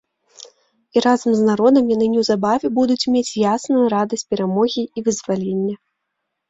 [0.97, 5.75] І разам з народам яны неўзабаве будуць мець ясную радасць перамогі і вызвалення.